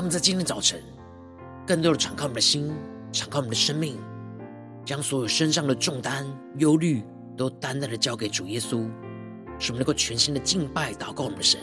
[0.00, 0.82] 让我们在今天早晨，
[1.66, 2.72] 更多的敞开我们的心，
[3.12, 3.98] 敞开我们的生命，
[4.82, 7.02] 将所有身上的重担、忧虑，
[7.36, 8.88] 都单单的交给主耶稣，
[9.58, 11.60] 使我们能够全心的敬拜、祷告我们的神。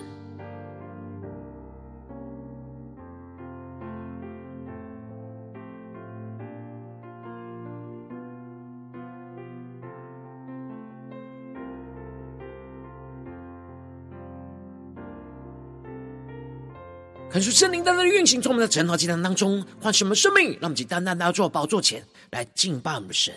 [17.37, 23.31] 恳求圣灵单单的运行，从我们的晨祷祭坛当中唤醒我们生命，让我们以单单的坐宝座前来敬拜我们的神。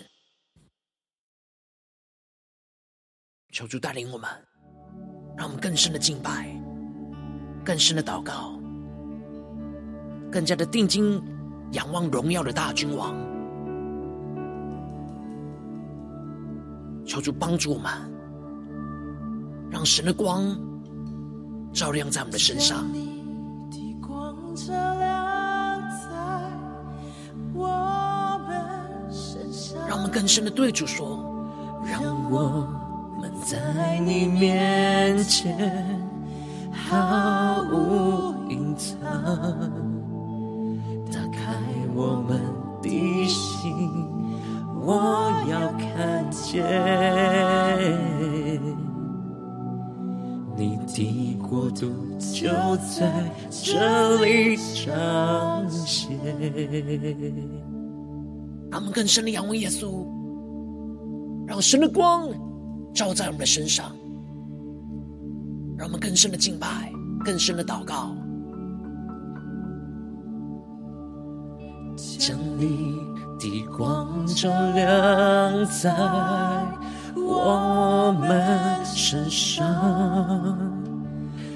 [3.53, 4.27] 求主带领我们，
[5.37, 6.49] 让我们更深的敬拜，
[7.63, 8.59] 更深的祷告，
[10.31, 11.23] 更加的定睛
[11.73, 13.15] 仰望荣耀的大君王。
[17.05, 17.91] 求主帮助我们，
[19.69, 20.59] 让神的光
[21.71, 22.83] 照亮在我们的身上。
[29.87, 31.19] 让我们更深的对主说：
[31.85, 32.01] 让
[32.31, 32.67] 我
[33.19, 35.99] 们在你面前
[36.71, 38.97] 毫无隐藏，
[41.11, 41.53] 打开
[41.93, 42.39] 我们
[42.81, 44.07] 的心，
[44.81, 46.63] 我要看见。
[51.73, 56.17] 就在这里彰显。
[58.69, 60.05] 让我们更深的仰望耶稣，
[61.45, 62.29] 让神的光
[62.93, 63.91] 照在我们的身上，
[65.77, 66.91] 让我们更深的敬拜，
[67.25, 68.15] 更深的祷告。
[72.17, 72.97] 将你
[73.39, 75.93] 的光照亮在
[77.15, 80.70] 我们身上，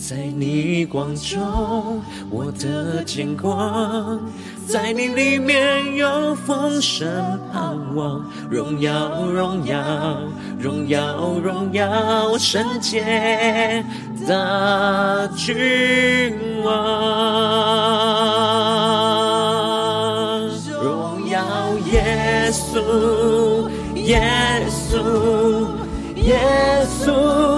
[0.00, 2.00] 在你光中，
[2.30, 4.20] 我的见光，
[4.66, 7.06] 在你里面有丰盛
[7.52, 9.76] 盼望，荣耀荣耀
[10.58, 13.84] 荣耀荣耀圣洁
[14.26, 16.32] 的君
[16.64, 16.72] 王，
[20.80, 21.42] 荣耀
[21.92, 24.22] 耶稣耶
[24.70, 25.66] 稣
[26.16, 26.38] 耶
[27.04, 27.57] 稣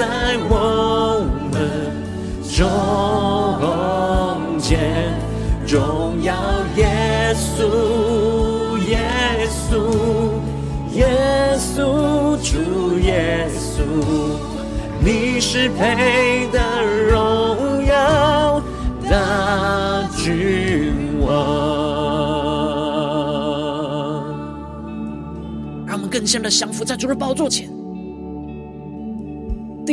[0.00, 0.06] 在
[0.48, 1.20] 我
[1.52, 1.60] 们
[2.48, 2.58] 中
[4.58, 4.80] 间，
[5.68, 6.32] 荣耀
[6.74, 8.98] 耶稣，耶
[9.50, 9.76] 稣，
[10.94, 11.06] 耶
[11.58, 13.82] 稣，主耶稣，
[15.04, 16.58] 你是配得
[17.10, 18.58] 荣耀
[19.02, 21.28] 的君王。
[25.86, 27.79] 让我们更深的降服在主的宝座前。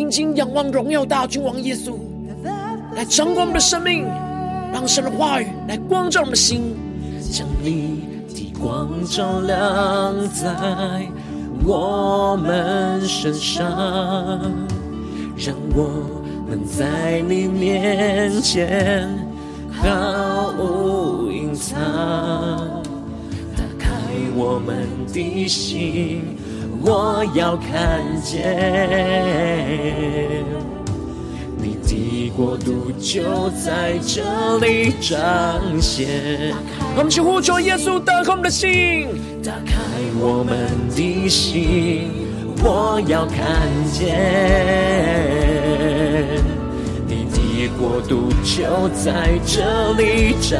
[0.08, 1.96] 定睛仰望荣耀大君王耶稣，
[2.96, 4.06] 来掌管我们的生命，
[4.72, 6.78] 让神的话语来光照我们的心，
[7.30, 11.06] 将你的光照亮在
[11.66, 13.68] 我们身上，
[15.36, 19.10] 让我们在你面前
[19.70, 21.78] 毫无隐藏。
[23.58, 23.90] 打开
[24.38, 26.38] 我们的心，
[26.82, 28.36] 我要看见。
[31.58, 36.54] 你的国度就在这里彰显。
[36.96, 39.08] 我们去呼求耶稣，打开我们的心，
[39.44, 39.74] 打开
[40.20, 42.12] 我们的心，
[42.64, 43.38] 我要看
[43.92, 44.06] 见
[47.78, 50.58] 国度就在这里彰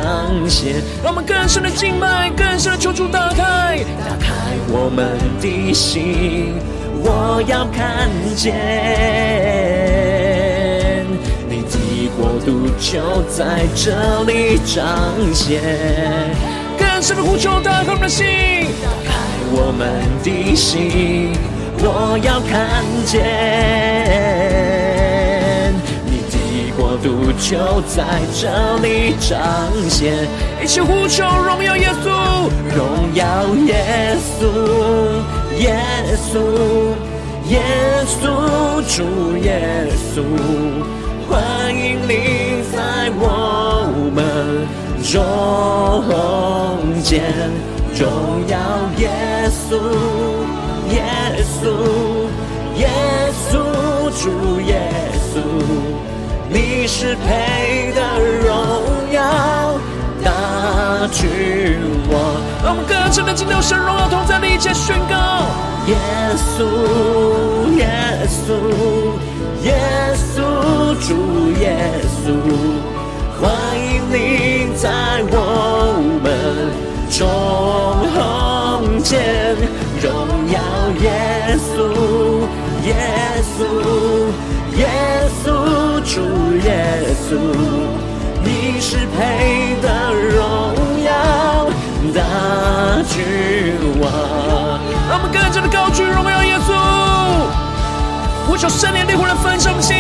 [0.48, 0.76] 显。
[1.04, 4.28] 让我们更深的敬拜，更深的求主打开，打开
[4.70, 6.54] 我们的心，
[7.04, 8.54] 我要看见
[11.50, 11.78] 你的。
[12.18, 15.62] 国度就在这里彰显，
[16.80, 18.26] 更深的呼求，打开我们的心，
[18.82, 19.12] 打开
[19.52, 19.88] 我们
[20.24, 21.32] 的心，
[21.78, 24.57] 我要看见
[26.88, 28.48] 国度就在这
[28.78, 29.38] 里彰
[29.90, 30.26] 显，
[30.64, 32.08] 一起呼求荣耀耶稣，
[32.74, 33.26] 荣耀
[33.66, 34.48] 耶稣，
[35.60, 35.76] 耶
[36.16, 36.40] 稣，
[37.50, 37.62] 耶
[38.08, 38.24] 稣，
[38.88, 39.04] 主
[39.40, 39.86] 耶
[40.16, 40.24] 稣。
[41.30, 44.66] 欢迎你在我们
[45.04, 45.12] 中
[47.04, 47.22] 间，
[48.00, 48.08] 荣
[48.48, 48.58] 耀
[48.98, 49.10] 耶
[49.52, 49.76] 稣，
[50.94, 51.04] 耶
[51.60, 51.66] 稣，
[52.80, 52.88] 耶
[53.52, 53.60] 稣，
[54.24, 54.72] 主耶
[55.34, 55.36] 稣，
[56.50, 59.80] 你是配的荣耀
[60.24, 60.32] 大
[61.12, 61.80] 君
[62.10, 62.20] 王。
[62.64, 65.16] 让我们歌唱的敬拜神荣耀同在的一切宣告，
[65.88, 65.96] 耶
[66.36, 66.64] 稣，
[67.78, 67.88] 耶
[68.28, 68.48] 稣。
[69.64, 69.74] 耶
[70.16, 70.38] 稣，
[71.06, 71.66] 主耶
[72.24, 72.26] 稣，
[73.42, 73.87] 欢迎
[98.48, 99.96] 呼求圣灵烈火的焚烧心，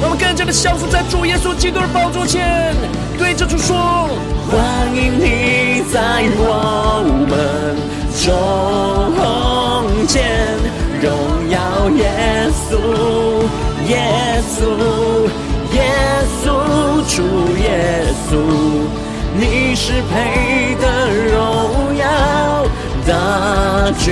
[0.00, 2.74] 让我们更加的降服在主耶稣基督的宝座前，
[3.18, 4.08] 对着主说：
[4.50, 7.76] 欢迎你在我们
[8.24, 8.26] 中
[10.06, 10.24] 间，
[11.02, 11.12] 荣
[11.50, 12.80] 耀耶稣，
[13.86, 15.28] 耶稣，
[15.74, 15.78] 耶
[16.42, 16.48] 稣，
[17.14, 17.22] 主
[17.60, 18.32] 耶稣，
[19.38, 20.84] 你是配得
[21.30, 22.02] 荣耀
[23.04, 24.10] 的君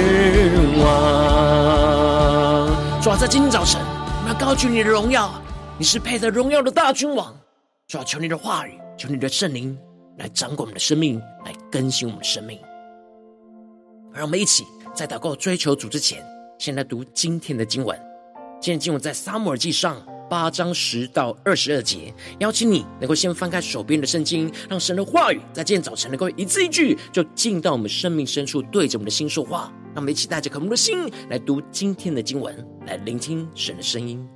[0.85, 2.60] 王。
[3.03, 5.33] 主要在今天早晨，我们要高举你的荣耀，
[5.79, 7.35] 你是配得荣耀的大君王。
[7.89, 9.75] 主要求你的话语，求你的圣灵
[10.19, 12.59] 来掌管我们的生命，来更新我们的生命。
[14.13, 16.23] 让我们一起在祷告追求主之前，
[16.59, 17.99] 先来读今天的经文。
[18.61, 19.97] 今天经文在撒母耳记上
[20.29, 22.13] 八章十到二十二节。
[22.41, 29.73] 邀请你能够先翻开手边的圣经，让神的话语在今天早晨能够一字一句，就进到我们生命深处，对着我们的心说话。
[29.93, 34.27] 让我们一起带着渴慕的心来读今天的经文，来聆听神的声音。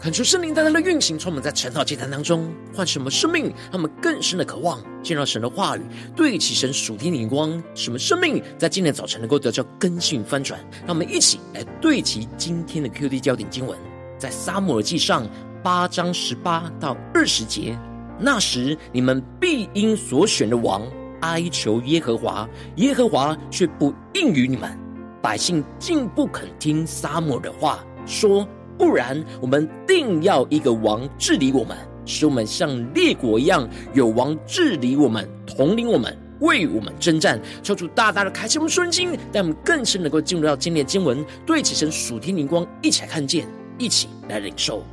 [0.00, 5.82] 恳求圣灵带来的运行，充满在晨祷祭坛当中，唤醒我们生命，让我们更深的渴望见到神的话语，
[6.14, 10.60] 对齐神属天的眼光，使我们生命在今天早晨能够得到更新翻转。
[10.86, 13.76] 让我们一起来对齐今天的 QD 焦点经文，
[14.18, 15.28] 在撒母耳记上
[15.64, 17.76] 八章十八到二十节。
[18.20, 20.86] 那时你们必因所选的王
[21.22, 24.78] 哀求耶和华，耶和华却不应允你们，
[25.20, 28.48] 百姓竟不肯听撒母的话，说。
[28.78, 37.40] 不然，我们定要一个王治理我们，使我们像列国一样，有王治理我们，统领我们，为我们征战。
[37.60, 44.84] 求主大大的开启我们顺经，让我们更是能够进入到今天的经文，对起神属天灵光，一起来看见，一起来领受。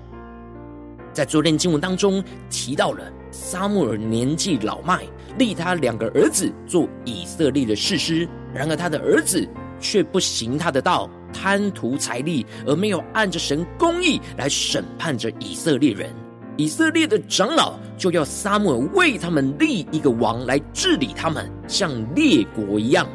[1.13, 5.04] 在昨天经文当中提到了撒母耳年纪老迈，
[5.38, 9.48] 立他两个儿子做以色列的士师，然而他的儿子
[9.80, 11.10] 却不行他的道。
[11.38, 16.10] 贪图财力，而没有按着神公义来审判着以色列人。
[16.56, 23.06] 以色列的长老就要撒母耳为他们立一个王来治理他们，像列国一样。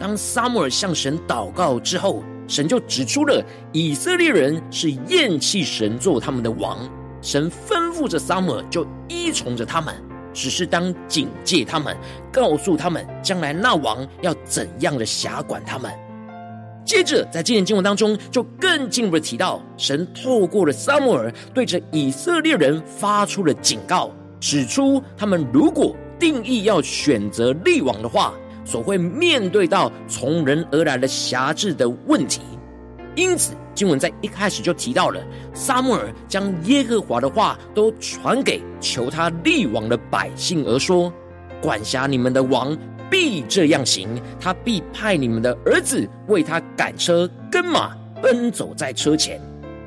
[0.00, 3.40] 当撒母耳向神祷告之后，神就指出了
[3.72, 6.76] 以色列人是厌弃神做他们的王。
[7.22, 9.94] 神吩咐着撒母耳，就依从着他们，
[10.34, 11.96] 只是当警戒他们，
[12.32, 15.92] 告诉他们将来那王要怎样的辖管他们。
[16.88, 28.32] 接着，在今天经文当中，就更进一步的提到，神透过了撒母耳，对着以色列人发出了警告，指出他们如果定义要选择立王的话，
[28.64, 32.40] 所会面对到从人而来的辖制的问题。
[33.14, 35.20] 因此，经文在一开始就提到了，
[35.52, 41.12] 撒母耳将耶和华的话都传给求他立王的百姓，而说：
[41.60, 42.74] 管辖你们的王。
[43.10, 44.08] 必这样行，
[44.40, 49.40] 他必派你们的儿子为他赶车跟马，奔走在车前。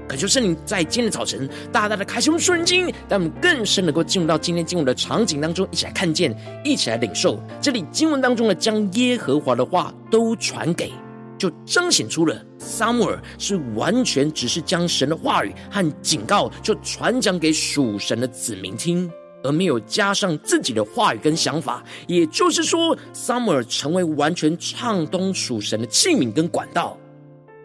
[0.07, 6.35] 可就是你在今天早晨大大的开胸顺经，让我们更深能够进入到今天经文的场景当中，一起来看见，
[6.65, 7.41] 一起来领受。
[7.61, 10.91] 这里经文当中的将耶和华的话都传给，
[11.37, 19.09] 就彰显出了撒母耳是完全只是将神的话语和警告，就传讲给属神的子民听。
[19.43, 26.97] 而没有加上自己的话语跟想法，也就是说，撒母耳成为完全畅通属神的器皿跟管道，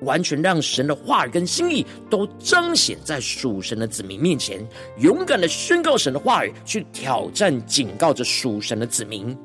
[0.03, 4.67] 完全让神的话语跟心意都彰显在属神的子民面前，
[4.99, 9.37] 勇敢的宣告神的话语，去挑战警告着属神的子民。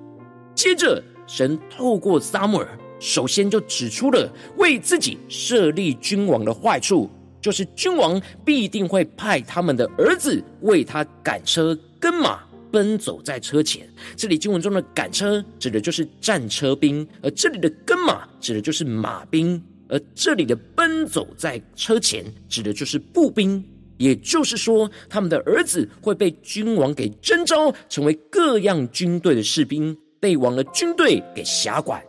[0.53, 2.67] 接着，神透过撒母耳，
[2.99, 7.09] 首先就指出了为自己设立君王的坏处，
[7.41, 11.77] 就是君王必定会派他们的儿子为他赶车。
[12.01, 12.39] 跟马
[12.71, 23.63] 奔走在车前，这里经文中的赶车指的就是战车兵，而这里的跟马指的就是马兵，而这里的奔走在车前指的就是步兵。
[23.97, 32.03] 也就是说，他们的儿子会被君王给征召，成为各样军队的士兵，被王的军队给辖管。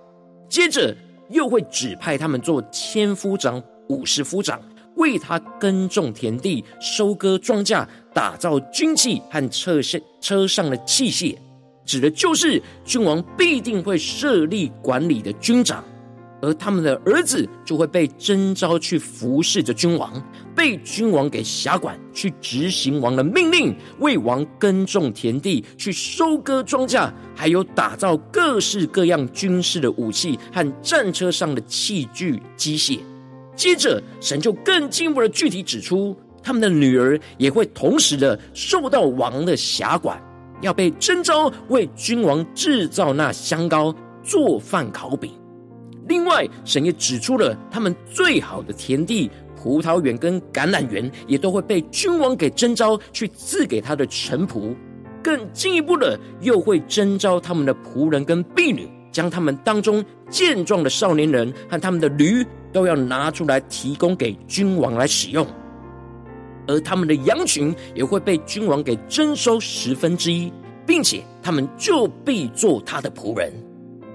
[0.48, 0.96] 接着
[1.28, 4.58] 又会指派他们做千夫长、五十夫长。
[5.02, 11.36] 为他耕种田地、收割庄稼、打造军器和车上车上的器械，
[11.84, 15.84] 指的就是君王必定会设立管理的军长，
[16.40, 20.12] 而他们的儿子就会被征召去服侍着君王，
[20.54, 33.00] 被君王给辖管，去执行王的命令，为王耕种田地、去收割庄稼，还有打造各式各样军事的武器和战车上的器具机械。
[33.54, 40.20] 接着，神就更进一步的具体指出，他们的女儿也会同时的受到王的辖管，
[40.60, 45.32] 要被征召为君王制造那香膏、做饭烤饼。
[46.08, 54.74] 另外，神也指出了他们最好的田地、葡萄园跟橄榄园，也都会被君王给征召去赐给他的臣仆。
[55.22, 62.44] 更进一步的，又会征召他们的仆人跟婢女，将他们当中健壮的少年人和他们的驴。
[62.72, 65.46] 都要拿出来提供给君王来使用，
[66.66, 70.50] 而他们的羊群也会被君王给征收十分之一，
[70.86, 73.52] 并且他们就必做他的仆人。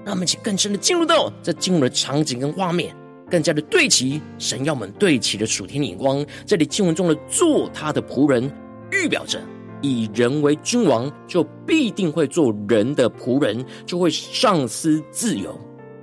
[0.04, 2.92] 让我们一起更深的进入到这经文的场景跟画面，
[3.30, 6.26] 更加的对齐神要我们对齐的属天眼光。
[6.44, 8.50] 这里经文中的做他的仆人，
[8.90, 9.40] 预表着
[9.82, 15.58] 以人为君王，就必定会做人的仆人，就会丧失自由。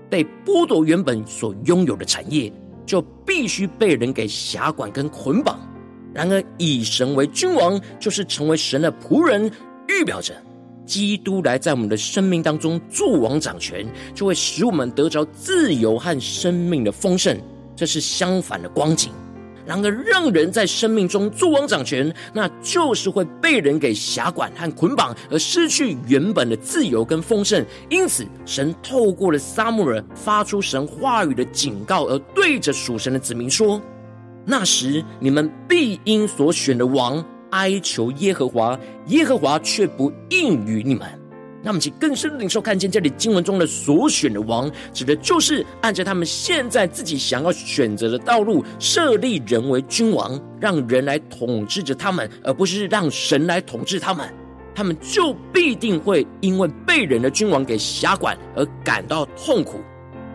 [0.09, 2.51] 被剥夺原本所拥有的产业，
[2.85, 5.59] 就必须被人给辖管跟捆绑。
[6.13, 9.51] 然而，以神为君王，就是成为神的仆人，
[9.89, 10.33] 预表着
[10.85, 17.37] 基督来在我们的生命当中作王掌权，就会使我们得着自由和生命的丰盛。
[17.75, 19.11] 这是相反的光景。
[19.65, 27.65] 然而，让人在生命中作王掌权，那就是会被人给辖管和捆绑，而失去原本的自由跟丰盛。
[27.89, 33.81] 因此，神透过了撒母耳发出神话语的警告，而对着属神的子民说
[34.45, 41.07] ：“那时，你们必因所选的王哀求耶和华，耶和华却不应允你们。”
[41.65, 54.31] 那么，其更深的领受，看见这里经文中的所选的王，指的就是按照他们现在自己想要选择的道路，设立人为君王，让人来统治着他们，而不是让神来统治他们。
[54.75, 59.79] 他们就必定会因为被人的君王给辖管而感到痛苦，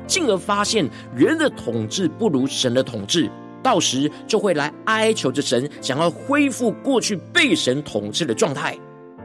[0.09, 3.31] 进而发现人的统治不如神的统治，
[3.63, 8.77] 到时就会来哀求着神，想要恢复过去被神统治的状态。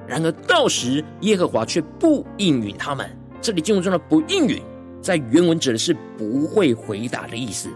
[0.07, 3.09] 然而到时耶和华却不应允他们。
[3.41, 4.61] 这里经文中的“不应允”
[5.01, 7.69] 在原文指的是不会回答的意思。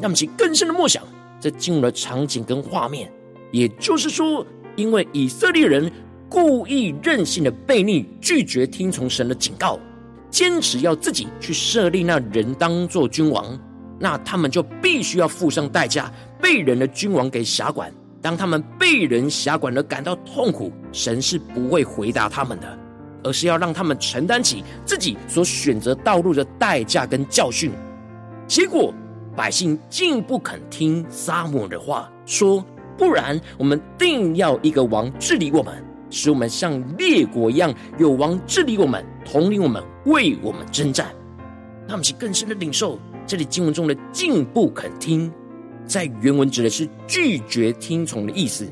[0.00, 1.02] 那么，其更深的默想，
[1.38, 3.12] 这进入了场景跟画面，
[3.52, 5.92] 也就是说，因为以色列人
[6.28, 9.78] 故意任性的悖逆，拒绝听从神的警告，
[10.30, 13.58] 坚持要自己去设立那人当做君王，
[13.98, 17.92] 那他们就必须要付上代价，被人的君王给辖管。
[18.22, 22.78] 当他们被人辖管而感到痛苦，神是不会回答他们的，
[23.24, 27.72] 而是要让他们承担起自己所选择道路的代价跟教训。
[28.46, 28.92] 结果，
[29.34, 32.64] 百姓竟不肯听撒母的话，说
[32.98, 41.06] ：“不然，我们定要一个王治理我们，使我们像列国一样，有王治理我们，统领我们，为我们征战。”
[41.88, 45.32] 他们是更深的领受这里经文中的“竟不肯听”。
[45.90, 48.64] 在原文指的是拒绝听从的意思，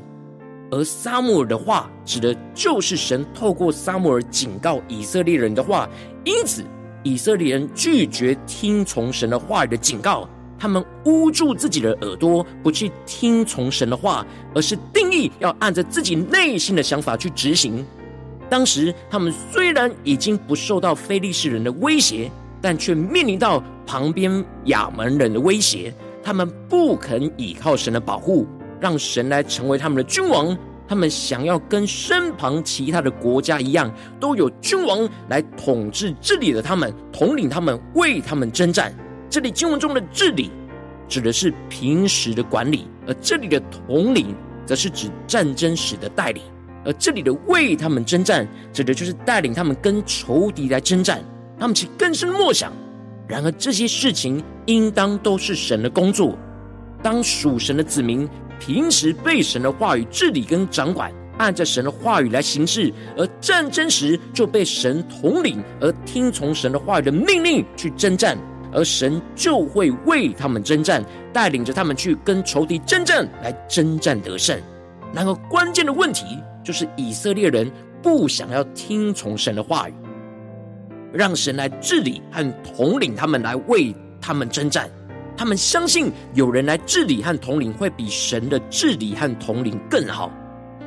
[0.71, 5.89] 而撒母耳的话指的就是神透过撒母耳警告以色列人的话。
[6.23, 6.63] 因此，
[7.03, 17.85] 以色列人拒绝听从神的话语的警告，他们捂住自己的耳朵，不去听从神的话，而是定义要按着自己内心的想法去执行。
[18.49, 25.93] 当时，他们虽然已经不受到非利士人的威胁，但却面临到旁边亚门人的威胁。
[26.23, 28.47] 他们不肯依靠神的保护，
[28.79, 30.57] 让神来成为他们的君王。
[30.87, 38.91] 他们想要跟身旁其他的国家一样，都有君王来统治治理的他们，统领他们，为他们征战。
[39.29, 40.49] 这里经文中的治理，
[41.07, 46.41] 指的是平时的管理；而这里的统领，则是指战争时的带领。
[46.83, 51.21] 而这里的为他们征战，指的就是带领他们跟仇敌来征战。
[51.59, 52.73] 他们其更深默想。
[53.29, 56.37] 然而这些事情应当都是神的工作。
[57.01, 58.27] 当属神的子民
[58.59, 68.37] 平时被神的话语治理跟掌管，按着神的话语来行事，而战争时就被神统领，而听从神的话语的命令去征战，
[68.73, 74.59] 而神就会为他们征战，带领着他们去跟仇敌征战，来征战得胜。
[75.13, 76.25] 然而关键的问题
[76.63, 79.93] 就是以色列人不想要听从神的话语。
[81.13, 84.89] 让神来治理和统领他们，来为他们征战。
[85.35, 90.31] 他们相信有人来治理和统领，会比神的治理和统领更好。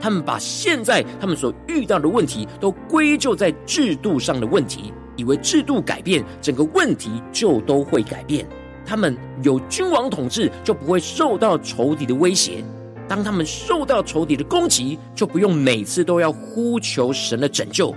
[0.01, 8.47] 他们把现在他们所遇到的问题都归咎在制度上的问题，以为制度改变，整个问题就都会改变。
[8.85, 12.65] 他们有君王统治，就不会受到仇敌的威胁。
[13.09, 17.95] 当他们受到仇敌的攻击，就不用每次都要呼求神的拯救。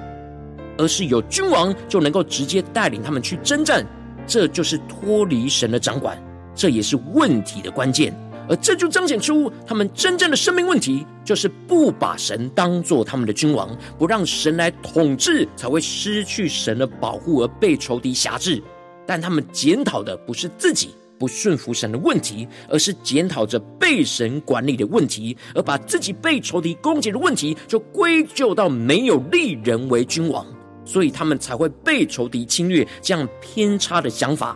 [0.78, 3.86] 而是有君王就能够直接带领他们去征战，
[4.28, 6.22] 这就是脱离神的掌管，
[6.56, 8.14] 这也是问题的关键。
[8.48, 18.62] 而这就彰显出他们真正的生命问题，就是不把神当作他们的君王，不让神来统治，才会失去神的保护而被仇敌辖制。
[19.08, 30.46] 但他们检讨的不是自己不顺服神的问题，而是检讨着被神管理的问题，而把自己被仇敌攻击的问题，就归咎到没有立人为君王。
[30.86, 34.56] 所以他们才会被仇敌侵略，这样偏差的想法。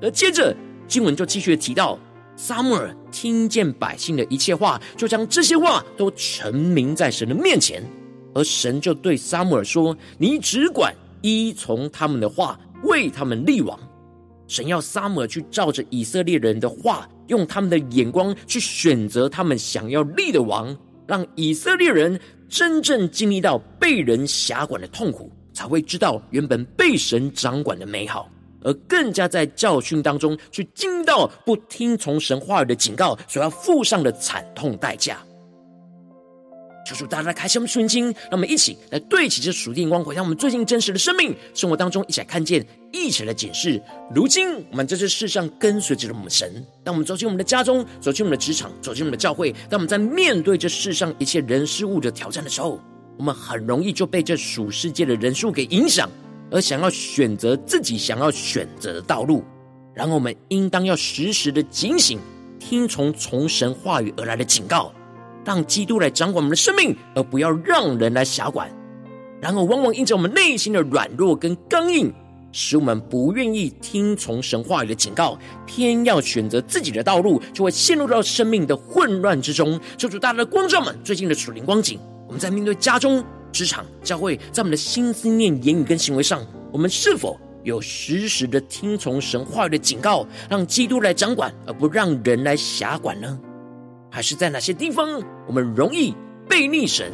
[0.00, 0.54] 而接着
[0.86, 1.98] 经文就继续提到，
[2.36, 7.82] 撒母耳听见百姓的一切话，就将这些话都陈明在神的面前。
[8.34, 13.78] 而神就对撒母耳说：“你只管依从他们的话，为他们立王。”
[14.46, 25.30] 神要撒母耳去照着以色列人的话，用他们的眼光去选择他们想要立的王，让以色列人真正经历到被人辖管的痛苦。
[25.60, 28.30] 才会知道原本被神掌管的美好，
[28.62, 35.18] 而更加在教训当中去惊到不听从神话语的警告所要付上的惨痛代价。
[36.86, 43.78] 求主大家开启我们属灵，让我们一起来对齐这属天光，回到我们最近真实的生命生活当中，一起来看见一起来检视，
[44.14, 52.80] 如今我们在这世上跟随着我们神，当我们走进我们的家中，走进我们的职场，走进我们的教会，当我们在面对这世上一切人事物的挑战的时候，
[53.20, 56.08] 我们很容易就被这属世界的人数给影响，
[56.50, 59.44] 而想要选择自己想要选择的道路。
[59.92, 62.18] 然后我们应当要时时的警醒，
[62.58, 64.90] 听从从神话语而来的警告，
[65.44, 68.74] 让基督来掌管我们的生命，而不要让人来辖管。
[69.38, 72.10] 然而，往往因着我们内心的软弱跟刚硬，
[72.52, 79.78] 使我们不愿意听从神话语的警告，偏要选择自己的道路，就会陷入到生命的混乱之中。
[79.98, 82.00] 求主大大的光照们最近的属灵光景，
[82.30, 93.36] 我们在面对家中、职场、教会，在我们的心思念、言语跟行为上，我们是否有时时的听从神话语的警告，让基督来掌管，而不让人来辖管呢？
[94.12, 96.14] 还是在哪些地方，我们容易
[96.48, 97.12] 背逆神，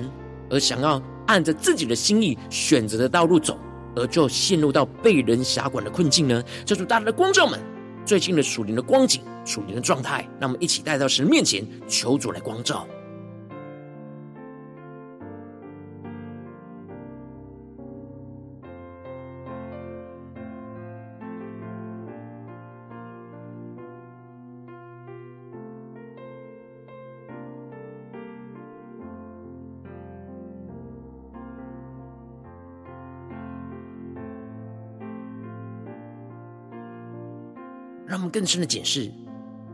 [0.51, 3.59] 而想要按着自己的心意选择的道路走，
[3.95, 6.45] 而就陷入到被人辖管的困境呢？
[6.67, 7.59] 求主大大的光照们，
[8.05, 12.87] 最近的属灵的光景、属灵的状态，让我们一起带到神面前，求主来光照。
[38.17, 39.13] 让我们更深的检视，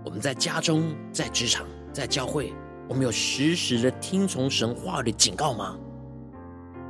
[0.05, 2.53] 我们在家中、在职场、在教会，
[2.89, 5.79] 我们有实时的听从神话语的警告吗？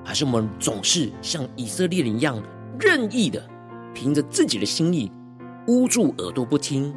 [0.02, 2.42] 还是我们总是像以色列人一样
[2.80, 3.46] 任意的
[3.92, 5.12] 凭着自己的心意
[5.66, 6.90] 捂住耳朵不听？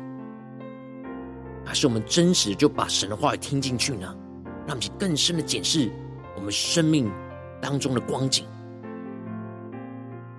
[1.66, 4.08] 还是我们真实就把神的话语听进去呢？
[4.66, 5.92] 让我们更深的检视
[6.34, 7.12] 我们生命
[7.62, 8.46] 当中的光景，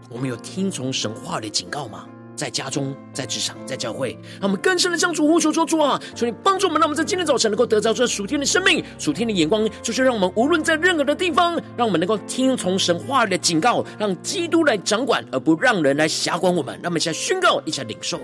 [0.09, 2.09] 我们有听从神话的警告吗？
[2.37, 16.75] 在家中，在职场，在教会，让我们更深的向主呼求说：“主啊，求你帮助我们，让我们在今天早晨能够得到这属天的生命、属天的眼光，就是让我们无论在任何的地方，让我们能够听从神话语的警告，让基督来掌管，而不让人来辖管我们。
[16.83, 18.20] 让我们一起来宣告，一起来领受。”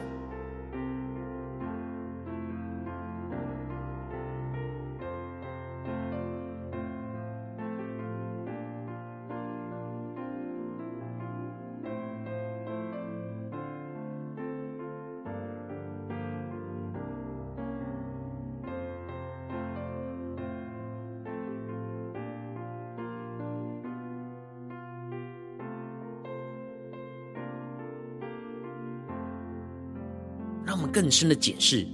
[30.72, 31.86] 让我们更深的检视，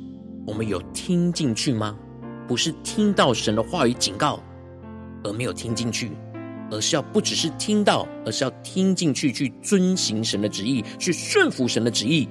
[0.46, 1.98] 我们有听进去吗？
[2.46, 4.38] 不是听到神的话语警告
[5.24, 6.12] 而没有听进去，
[6.70, 12.28] 而是要不只是听到，而是要听进去，去遵行神的旨意，去顺服神的旨意，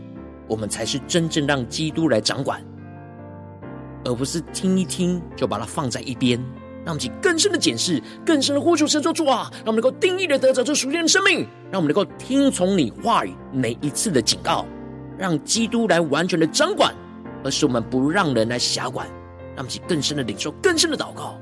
[0.47, 2.63] 我们才是真正让基督来掌管，
[4.05, 6.41] 而不是听一听就把它放在一边。
[6.85, 14.65] 让我们更深的检视，更深的呼求神说主啊，让我们能够定义的得着这属天的生命，让我们能够听从你话语每一次的警告。
[15.17, 16.93] 让基督来完全的掌管，
[17.43, 19.07] 而是我们不让人来辖管，
[19.55, 21.35] 让我们更深的领受，更深的祷告。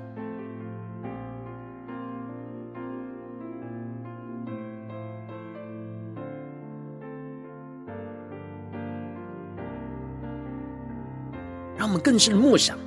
[11.78, 12.78] 让我们更深的默想，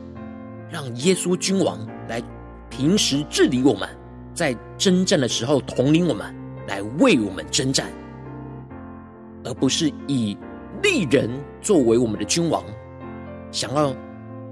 [0.71, 2.23] 让耶稣君王来
[2.71, 3.89] 平时治理我们，
[4.35, 6.35] 在征战的时候统领我们，
[6.67, 7.87] 来为我们征战，
[9.45, 10.37] 而不是以。
[10.83, 11.29] 立人
[11.61, 12.65] 作为我们的君王，
[13.51, 13.95] 想要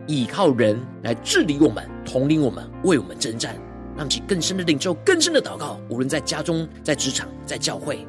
[0.06, 3.56] 依靠人来治理我们、统领我们、为我们征战，
[3.96, 5.78] 让其更深的领受、更深的祷告。
[5.88, 8.06] 无论在家中、在职场、在教会，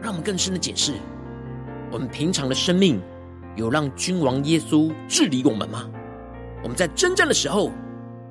[0.00, 0.94] 让我们更深的解释
[1.90, 3.00] 我们平常的生命。
[3.58, 5.90] 有让君王耶稣治理我们吗？
[6.62, 7.72] 我们在征战的时候，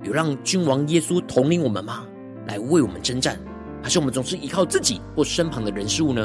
[0.01, 2.05] 有让君王耶稣统领我们吗？
[2.47, 3.37] 来为我们征战，
[3.83, 6.21] 还是我们总是依靠自己或身旁的人事物呢？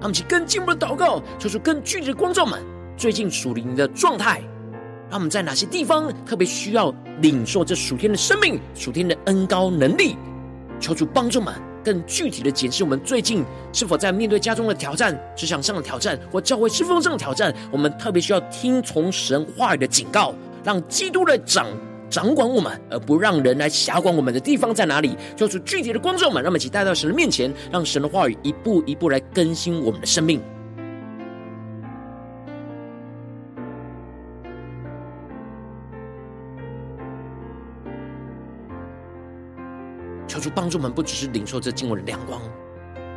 [0.00, 2.60] 让我们一起更进一步的祷告，求出更具体的光照们
[2.96, 4.42] 最近属灵的状态，
[5.08, 10.16] 让我们在哪些地方特别需要领受这属天的生命、属天的恩膏能力，
[10.80, 11.54] 求主帮助们。
[11.84, 21.66] 更具体的检视，我们最近是否在面对家中的挑战、职场上的挑战或教会侍奉上的挑战，我们特别需要听从神话语的警告，让基督来掌
[22.08, 25.16] 掌管我们，而不让人来辖管我们的地方在哪里？
[25.36, 30.40] 做出具体的光照们，让我们一起带到神的面前，让神的话语一步一步来更新我们的生命。
[40.54, 42.40] 帮助我们，不只是领受这经文的亮光，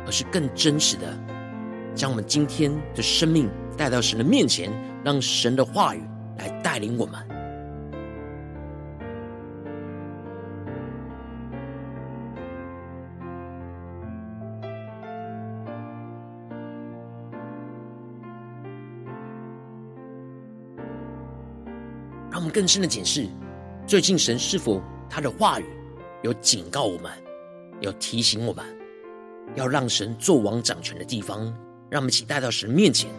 [0.06, 1.18] 而是更真实的
[1.94, 4.70] 将我们今天的生命带到神的面前，
[5.04, 6.02] 让神的话语
[6.38, 7.14] 来带领我们。
[22.30, 23.28] 让我们更深的检视，
[23.86, 25.64] 最近神是否他的话语
[26.24, 27.12] 有警告我们，
[27.80, 28.64] 要提醒我们，
[29.54, 31.40] 要让神作王掌权的地方，
[31.90, 33.10] 让我们一起带到神面前。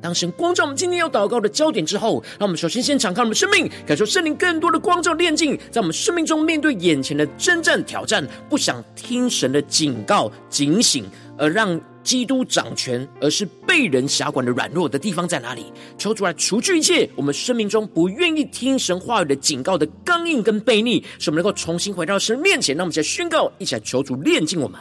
[0.00, 11.04] 当神光照我们今天要祷告的焦点之后，让我们首先先敞开我们生命，感受圣灵更多的光照炼净，在我们生命中面对眼前的真正挑战，不想听神的警告警醒，
[11.38, 11.80] 而让。
[12.02, 15.72] 基督掌权，而是被人辖管的软弱的地方在哪里？
[15.96, 22.76] 求主来除去一切我们生命中不愿意听神话语的警告的刚硬跟悖逆，使我们能够重新回到神面前。
[22.76, 24.80] 让我们一起来宣告，一起来求主炼净我们，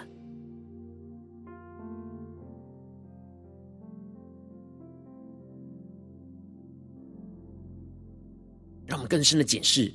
[8.86, 9.91] 让我们更深的检视，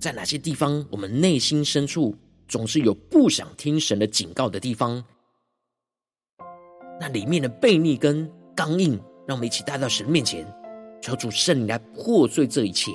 [0.00, 2.16] 在哪些地方我们内心深处
[2.48, 5.04] 总是有不想听神的警告的地方。
[7.00, 8.92] 那里面的悖逆跟刚硬，
[9.26, 10.46] 让我们一起带到神面前，
[11.00, 12.90] 求主圣灵来破碎这一切。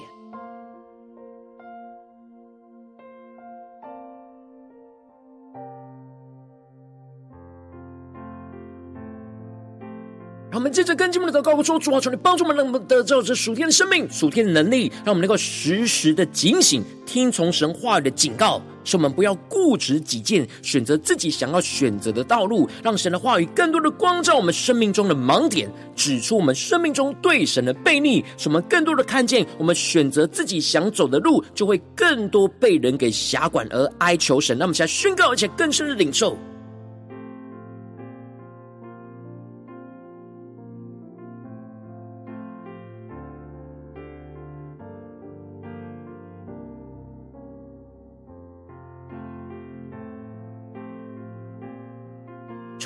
[10.52, 18.60] 让我们接着跟进我们的祷告，说：主啊，求你帮助我们，让我们得到这属天的生命、属天的能力，让我们能够时时的警醒，听从神话语的警告。
[18.84, 34.58] 使我们不要固执己见，选择自己想要选择的道路，让神的话语更多的光照我们生命中的盲点，指出我们生命中对神的悖逆，使我们更多的看见，我们选择自己想走的路，就会更多被人给辖管而哀求神。
[34.58, 36.36] 那么，现在宣告，而且更深的领受。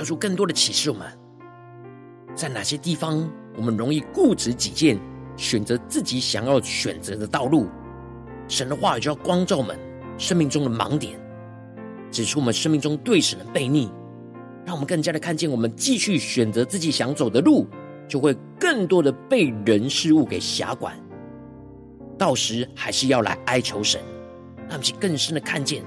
[0.03, 1.07] 求出更多的启示，我们
[2.35, 4.99] 在哪些地方，我们容易固执己见，
[5.37, 7.69] 选择自己想要选择的道路？
[8.49, 9.79] 神的话语就要光照我们
[10.17, 11.17] 生命中的盲点，
[12.11, 13.89] 指出我们生命中对神的悖逆，
[14.65, 17.65] 让我们更加的看见，我们继续选择自己想走的路，
[18.05, 20.93] 就会更多的被人事物给辖管，
[22.17, 24.01] 到时还是要来哀求神，
[24.67, 25.81] 让我们更深的看见。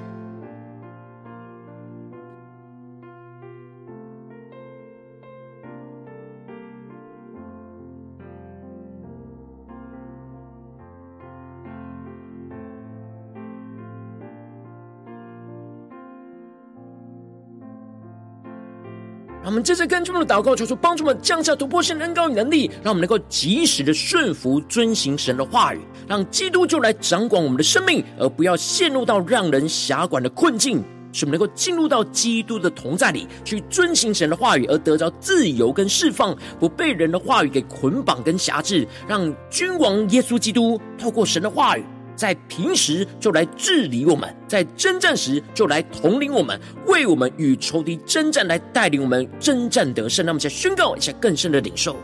[19.56, 41.84] 我们接着跟众的祷告，求主帮助我们降下突破性的恩膏与能力，让我们能够及时的顺服遵行神的话语，让基督就来掌管我们的生命，而不要陷入到让人辖管的困境，使我们能够进入到基督的同在里，去遵行神的话语，而得着自由跟释放，不被人的话语给捆绑跟辖制，让君王耶稣基督透过神的话语。
[42.16, 50.24] 在平时就来治理我们，在征战时就来统领我们，为我们与仇敌征战，来带领我们征战得胜。
[50.24, 51.96] 那么，再宣告一下更深的领受。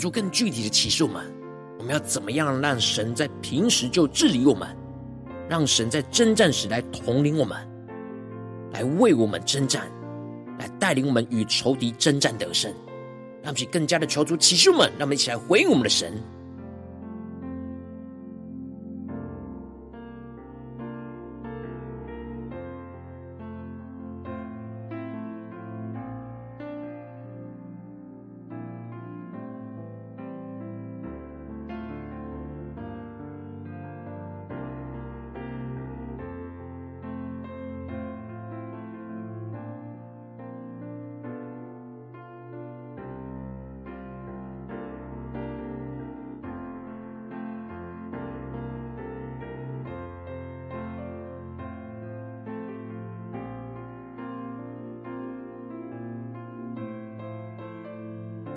[0.00, 1.22] 出更具体的启示，我们
[1.78, 4.74] 我们要怎么样让神在平时就治理我们，
[5.48, 7.56] 让神在征战时来统领我们，
[8.72, 9.88] 来为我们征战，
[10.58, 12.72] 来带领我们与仇敌征战得胜，
[13.42, 16.12] 让我们更加的求出启示我们，让我们一起来回应我们的神。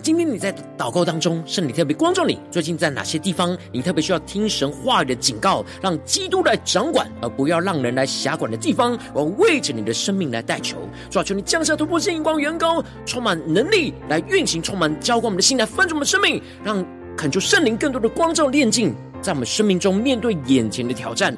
[0.00, 10.76] 今天你在祷告当中，圣灵特别光照你，最近在哪些地方，你特别需要听神话语的警告，让基督来掌管，而不要让人来辖管的地方，我为着你的生命来代求。
[11.10, 16.84] 主啊，求你降下突破性、眼光、远高，充满能力来运行，充满浇灌我们的心，来翻转我们的生命，让
[17.16, 21.36] 恳求圣灵更多的光照、炼净，在我们生命中面对眼前的挑战，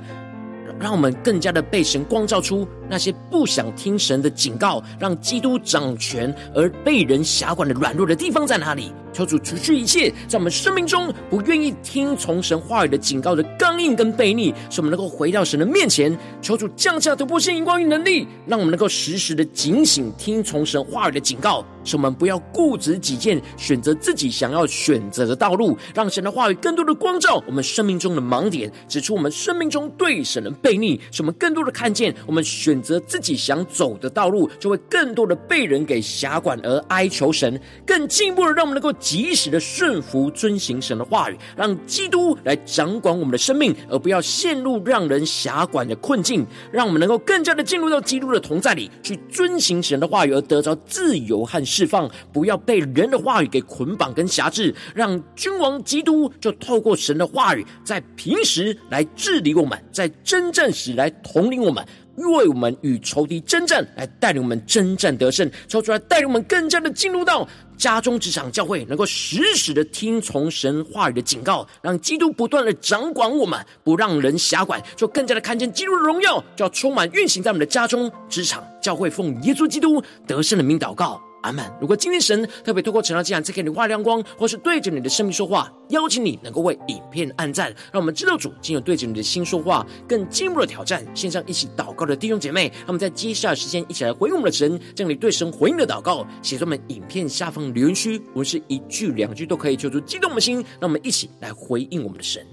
[0.78, 2.66] 让我们更加的被神光照出。
[2.90, 8.92] 那些不想听神的警告，让基督掌权而被人辖管的软弱的地方在哪里？
[9.12, 16.16] 求主除去一切在我们生命中不愿意听从神话语的警告的刚硬跟悖逆，使我们能够回到神的面前。
[16.40, 25.76] 求主降下突破性荧、光与能力，让我们能够时时的警醒，听从神话语的警告，使我们不要固执己见，选择自己想要选择的道路。
[25.92, 32.79] 让神的话语更多的光照我们生命中的盲点，指出我们生命中对神的悖逆，使我们更多的看见我们选。
[32.80, 61.84] 选择自己想走的道路，就会更多的被人给辖管而哀求神，更进一步的让我们能够及时的顺服遵行神的话语，让基督来掌管我们的生命，而不要陷入让人辖管的困境，让我们能够更加的进入到基督的同在里，去遵行神的话语，而得着自由和释放，不要被人的话语给捆绑跟辖制，让君王基督就透过神的话语，在平时来治理我们，在征战时来统领我们。
[62.16, 81.29] 为我们与仇敌征战，来带领我们征战得胜，抽出来带领我们更加的进入到家中、职场、教会，能够时时的听从神话语的警告，让基督不断的掌管我们，不让人辖管，就更加的看见基督的荣耀，就要充满运行在我们的家中、职场、教会，奉耶稣基督得胜的名祷告。
[81.42, 81.64] 阿门。
[81.80, 91.04] 如果今天神特别透过晨祷祭坛赐给你画亮光，或是对着你的生命说话，邀请你能够为影片按赞，让我们知道主今有对着你的心说话，更进一步的挑战。
[91.14, 102.44] 线上一起祷告的弟兄姐妹，让我们在接下来时间一起来回应我们的神，将你对神回应的祷告写在我们影片下方留言区，无论是一句两句都可以，求主激动我们的心，让我们一起来回应我们的神。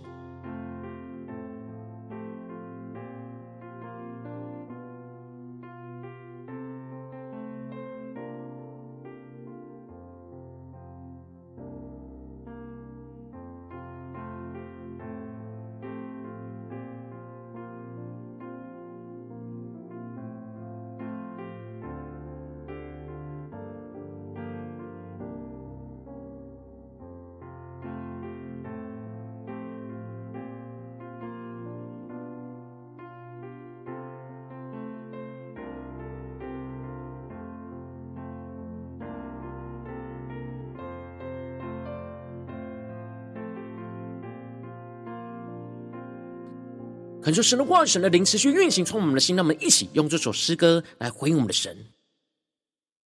[47.28, 49.36] 恳求神的话、神的灵持续运行，充满我们的心。
[49.36, 51.76] 让我们一起用这首诗歌来回应我们的神，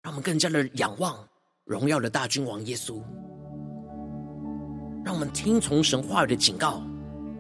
[0.02, 1.28] 让我们更加的仰望
[1.66, 3.02] 荣耀的大君王耶稣。
[5.04, 6.82] 让我们听从神话语的警告，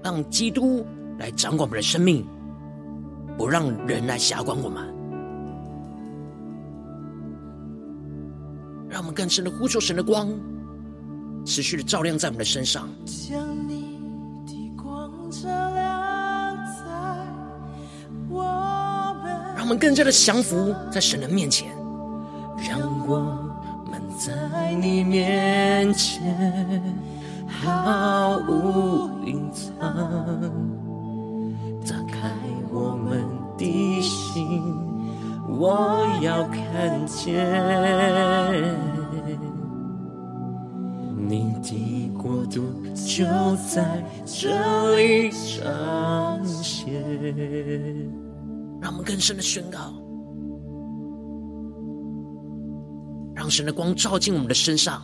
[0.03, 0.85] 让基督
[1.17, 2.27] 来掌管我们的生命，
[3.37, 4.83] 不让人来辖管我们。
[8.89, 10.29] 让我们更深的呼求神的光，
[11.45, 12.89] 持续的照亮在我们的身上。
[13.05, 13.97] 将你
[14.45, 15.47] 的光照
[19.65, 21.69] 我们更加的降服在神的面前，
[22.69, 23.17] 让我
[23.89, 26.79] 们在你面前
[27.47, 29.91] 毫无隐藏，
[31.83, 32.29] 打开
[32.71, 33.25] 我们
[33.57, 34.61] 的心，
[35.49, 37.33] 我要看见
[41.17, 42.61] 你的国度
[42.93, 43.25] 就
[43.67, 46.93] 在这里彰显。
[48.85, 49.91] 让我们更深的宣告，
[53.33, 55.01] 让神的光照进我们的身上。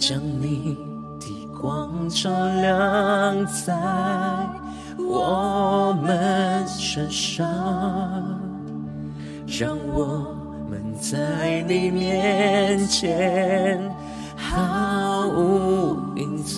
[0.00, 0.74] 将你
[1.20, 3.76] 的光照亮在
[4.98, 7.46] 我们身上，
[9.46, 10.34] 让我
[10.70, 13.78] 们在你面前
[14.34, 15.71] 毫无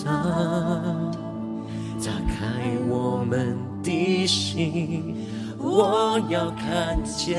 [0.05, 0.11] 打
[2.27, 2.45] 开
[2.87, 5.15] 我们的心，
[5.57, 7.35] 我要看见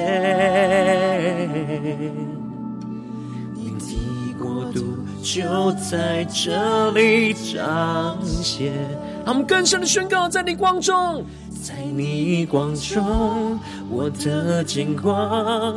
[3.55, 3.95] 你的。
[4.39, 8.71] 国度就在这里彰显。
[9.25, 11.25] 让我们更深的宣告，在你光中，
[11.63, 13.59] 在你光中，
[13.91, 15.75] 我的金光，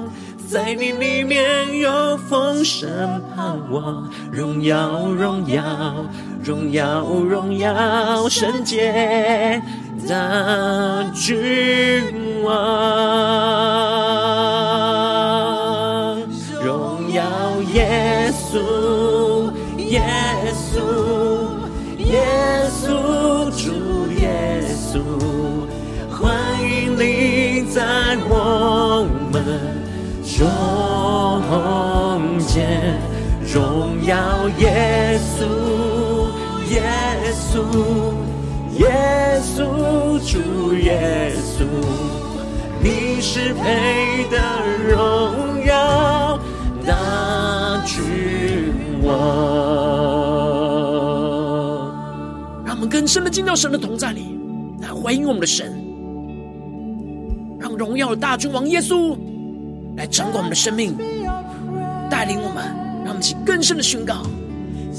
[0.52, 2.90] 在你里面有丰盛
[3.36, 5.64] 盼望，荣耀荣耀
[6.44, 9.62] 荣耀荣耀，圣洁
[10.08, 12.50] 的君王，
[16.64, 17.22] 荣耀
[17.72, 20.02] 耶稣，耶
[20.52, 20.82] 稣，
[22.00, 22.26] 耶
[22.72, 25.00] 稣，主耶稣，
[26.10, 29.69] 欢迎你在我们
[30.40, 30.48] 中
[32.40, 32.98] 间，
[33.54, 35.44] 荣耀耶稣，
[36.72, 36.82] 耶
[37.34, 37.62] 稣，
[38.78, 40.40] 耶稣，主
[40.76, 41.66] 耶稣，
[42.82, 44.38] 你是配得
[44.88, 46.40] 荣耀
[46.86, 48.00] 的君
[49.04, 49.12] 王。
[52.64, 54.40] 让我们更深的进到神的同在里，
[54.80, 55.78] 来回应我们的神，
[57.60, 59.18] 让荣耀的大君王耶稣
[60.00, 60.96] 来掌管我们的生命，
[62.10, 62.64] 带领我们，
[63.04, 64.24] 让我们起更深的宣告，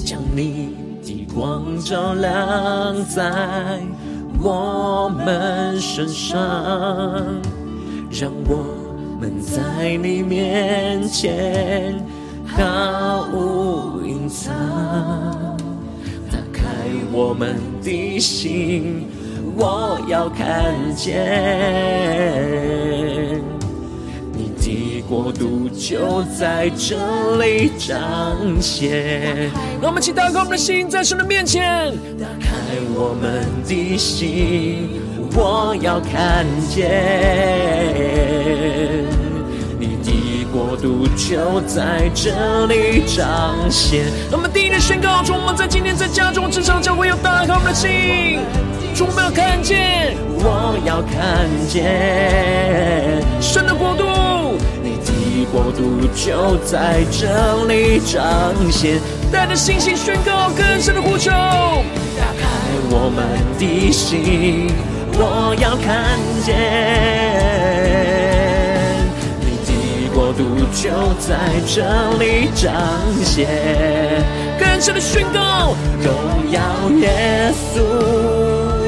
[0.04, 3.80] 将你的光照亮在
[4.42, 6.38] 我们身上，
[8.10, 8.62] 让我
[9.18, 11.98] 们在你面前
[12.44, 14.52] 毫无隐藏，
[16.30, 16.62] 打开
[17.10, 19.08] 我们的心，
[19.56, 22.99] 我要看见。
[25.10, 29.50] 国度就在这里彰显。
[29.82, 32.48] 让我们请打开我们的心，在神的面前，打开
[32.94, 35.02] 我们的心，
[35.34, 36.88] 我要看见。
[39.80, 43.02] 你的国度就在这里。
[43.04, 44.04] 彰显。
[44.30, 48.38] 让我们第一的宣告，主，我们在今天在家中、职场、教会，要打开我们的心，
[48.94, 52.99] 主，我们要看见，我要看见。
[55.80, 59.00] 国度就在这里彰显，
[59.32, 62.46] 带着信心宣告更深的呼求，打开。
[62.90, 63.24] 我们
[63.58, 64.68] 的心，
[65.14, 66.54] 我要看见
[69.40, 69.46] 你
[70.04, 71.80] 的国度就在这
[72.18, 72.70] 里彰
[73.24, 73.48] 显，
[74.58, 76.12] 更深的宣告，荣
[76.50, 76.60] 耀
[77.00, 77.80] 耶稣，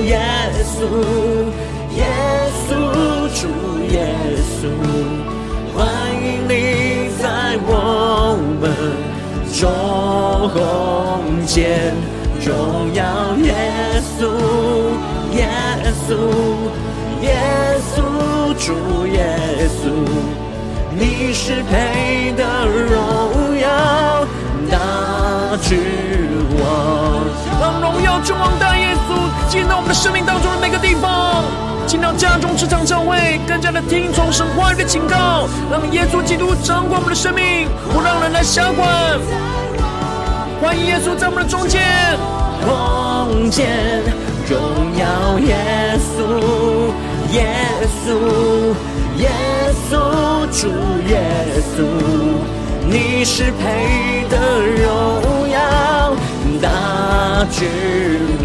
[0.05, 0.21] 耶
[0.63, 0.85] 稣，
[1.97, 2.05] 耶
[2.69, 2.71] 稣，
[3.41, 3.49] 主
[3.91, 3.97] 耶
[4.61, 5.32] 稣。
[9.53, 10.51] 中
[11.47, 11.93] 间，
[12.41, 13.05] 荣耀
[13.37, 13.55] 耶
[14.19, 14.27] 稣，
[15.37, 15.47] 耶
[16.09, 16.17] 稣，
[17.21, 17.37] 耶
[17.95, 18.03] 稣，
[18.59, 19.37] 主耶
[19.69, 19.91] 稣，
[20.99, 24.27] 你是配得荣耀
[24.71, 24.79] 大
[25.61, 25.79] 君
[26.59, 26.63] 王。
[27.61, 31.45] 让荣耀君王大耶稣进到我们的生命当中的每个地方。
[31.87, 38.89] 进到家中、职场、教会，更加的听从神话语的警告，让耶稣基督掌管我们的生命，不让人来瞎管。
[40.61, 41.83] 欢迎耶稣在我们的中间，
[42.65, 44.03] 空间
[44.49, 46.93] 荣耀耶稣，
[47.33, 47.49] 耶
[48.07, 48.75] 稣，
[49.19, 49.29] 耶
[49.91, 49.99] 稣，
[50.51, 50.69] 主
[51.09, 51.21] 耶
[51.77, 51.85] 稣，
[52.87, 56.15] 你是配得荣耀
[56.61, 57.69] 大君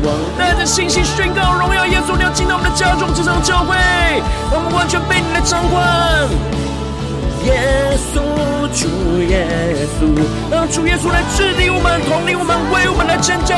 [0.04, 0.14] 王。
[0.38, 1.57] 带着信心宣告
[2.08, 3.76] 荣耀耶稣，你要进到我们的家中、这场、教会，
[4.51, 5.84] 让我们完全被你来掌管。
[7.43, 8.22] 耶稣，
[8.74, 8.88] 主
[9.24, 9.45] 耶
[9.99, 10.08] 稣，
[10.49, 13.58] 让主耶稣来治理我们、统领我们、为我们来见证。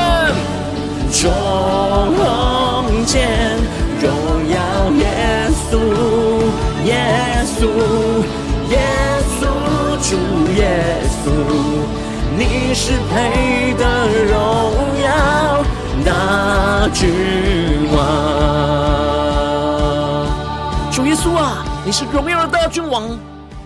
[1.12, 3.28] 中间
[4.00, 4.10] 荣
[4.50, 4.58] 耀
[4.98, 5.06] 耶
[5.70, 5.78] 稣，
[6.84, 7.66] 耶稣，
[8.70, 8.78] 耶
[9.38, 9.42] 稣，
[10.02, 10.16] 主
[10.54, 10.62] 耶
[11.22, 11.26] 稣，
[12.36, 13.84] 你是配得
[14.26, 14.32] 荣
[15.02, 15.08] 耀。
[16.04, 17.08] 大君
[17.92, 18.00] 王。
[20.92, 23.08] 主耶稣啊，你是荣耀的大君王，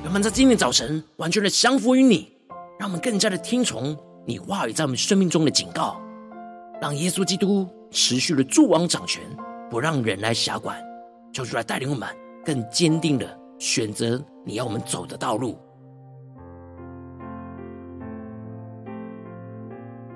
[0.03, 2.32] 让我们在今天早晨完全的降服于你，
[2.78, 6.01] 让我们更加的听从你话语在我们生命中的警告，
[6.80, 9.22] 让耶稣基督持续的作王掌权，
[9.70, 10.76] 不让人来辖管，
[11.32, 12.09] 求主来带领我们
[12.45, 13.26] 更坚定的
[13.59, 15.59] 选择你要我们走的道路。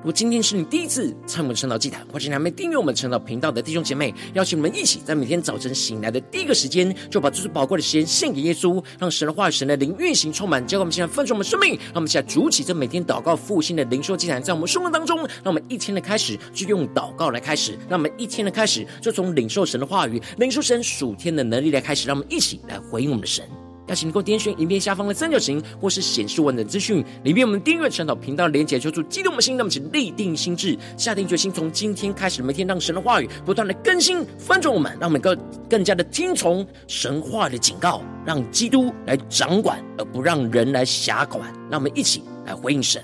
[0.09, 23.45] 果今天是你第一次参与我们晨祷祭坛，或者你还没订阅我们晨祷频道的弟兄姐妹，邀请你们一起在每天早晨醒来的第一个时间，就把这最宝贵的时间献给耶稣，让神的话语、神的灵运行充满，教会我们现在分盛我们生命，让我们现在主起这每天祷告复兴的灵修祭坛，在我们生活当中，让我们一天的开始就用祷告来开始，让我们一天的开始就从领受神的话语、领受神属天的能力来开始，让我们一起来回应我们的神。
[23.89, 35.37] 邀请你给我点选影片下方的三角形，或是显示文的资讯里面，我们订阅陈祷频道连结，求助激动的心，那么请立定心智，下定决心，从今天开始，每天让神的话语不断的更新翻转我们，让我们更
[35.69, 41.53] 更加的听从神话的警告，让基督来掌管，而不让人来辖管。
[41.71, 43.03] 让我们一起来回应神。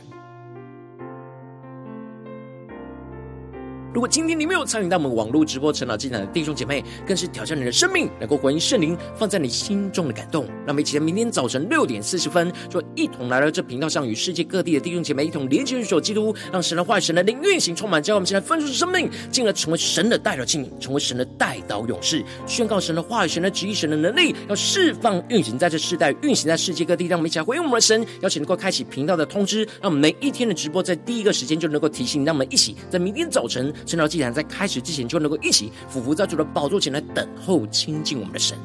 [3.94, 10.46] 如果今天你没有参与到我们网络直播晨祷祭坛的弟兄姐妹，更是挑战你的生命，能够回应圣灵放在你心中的感动。
[10.66, 27.06] 让我们一起在明天早晨六点四十分，就一同来到这频道上，与世界各地的弟兄姐妹一同连接、入手基督，让神的话语、神的灵运行充满，叫我们现在分出生命，进而成为神的代表器皿，成为神的代祷勇士，宣告神的话语、神的旨意、神的能力，要释放运行在这世代，运行在世界各地。
[27.06, 32.24] 让我们一起来回应我们的神，邀请能够开启频道的通知，让我们每一天的直播在第一个时间就能够提醒。
[32.24, 33.72] 让我们一起在明天早晨。
[33.84, 38.56] 晨祷祭坛在开始之前，就能够一起俯伏在主的宝座前来等候亲近我们的神。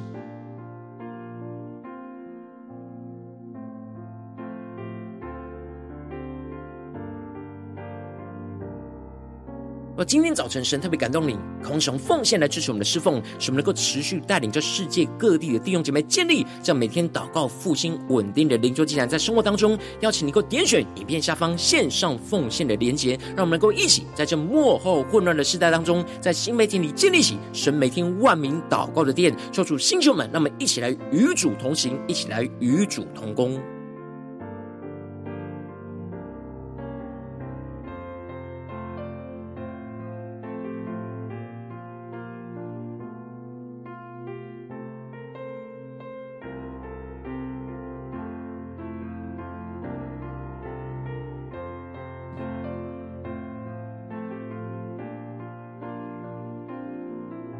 [9.99, 33.59] 而今天早晨，神特别感动你，渴望从奉献来支持我们的侍奉，使我们能够持续带领着世界各地的弟兄姐妹建立这样每天祷告复兴稳定的灵修祭坛，在生活当中，邀请你能够点选影片下方线上奉献的连结，让我们能够一起在这幕后混乱的时代当中，在新媒体里建立起神每天万名祷告的殿，抽出星球们，让我们一起来与主同行，一起来与主同工。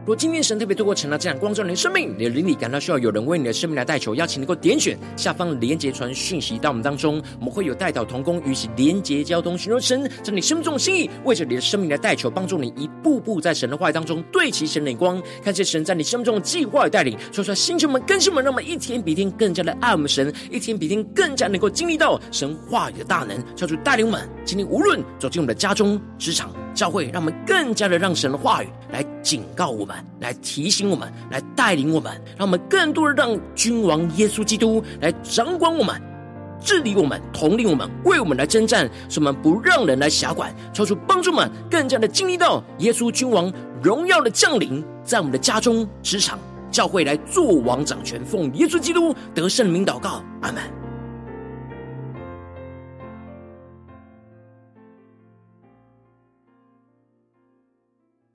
[0.09, 26.51] 如果今天神特别透过成了这样光照你的生命，你的灵里感到需要有人为你的生命来代求，邀请能够点选下方连结传讯息到我们当中，我们会有代祷同工与其连结交通，寻求神在你生命中的心意，为着你的生命来代求，帮助你一步步在神的话语当中对齐神的眼光，看见神在你生命中的计划与带领，说出来星球们、更新们，让我们一天比一天更加的爱我们神，一天比一天更加能够经历到神话语的大能，叫主带领我们，今天无论走进我们的家中、职场。
[26.75, 36.01] 教会让我们更加的让神的话语来警告我们，来提醒我们，来带领我们，让我们更多的让君王耶稣基督来掌管我们、
[36.61, 46.37] 治理我们、统领我们，为我们来征战，使我们不让人来辖管，求主帮助我们更加的经历到耶稣君王荣耀的降临，在我们的家中、职场、
[46.69, 50.78] 教会来做王掌权，奉耶稣基督得胜的名祷告，阿门。